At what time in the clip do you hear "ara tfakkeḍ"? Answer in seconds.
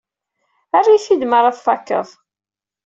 1.37-2.07